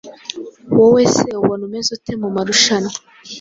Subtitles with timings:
[0.77, 2.97] Wowe se ubona umeze ute mu marushanwa?